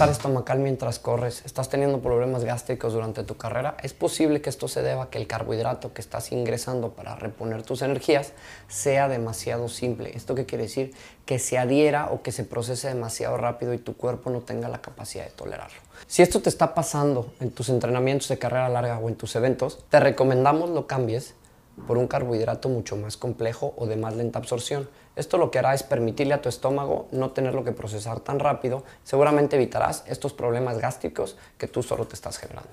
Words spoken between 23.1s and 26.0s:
complejo o de más lenta absorción. Esto lo que hará es